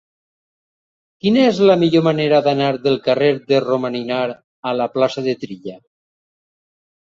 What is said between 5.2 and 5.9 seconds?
de Trilla?